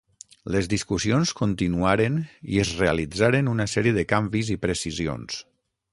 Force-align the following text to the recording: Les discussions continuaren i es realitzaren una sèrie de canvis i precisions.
Les 0.53 0.67
discussions 0.69 1.33
continuaren 1.41 2.17
i 2.55 2.59
es 2.63 2.73
realitzaren 2.81 3.53
una 3.55 3.69
sèrie 3.75 3.97
de 3.99 4.07
canvis 4.17 4.51
i 4.57 4.59
precisions. 4.65 5.41